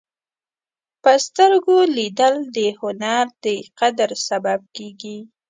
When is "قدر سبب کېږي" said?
3.79-5.17